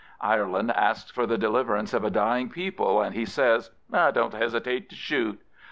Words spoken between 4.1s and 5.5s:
hesitate to shoot.